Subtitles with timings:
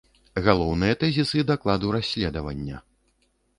[0.45, 2.83] Галоўныя тэзісы дакладу расследавання.